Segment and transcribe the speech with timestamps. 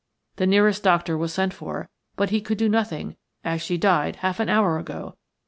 [0.37, 4.39] The nearest doctor was sent for, but he could do nothing, as she died half
[4.39, 5.15] an hour ago.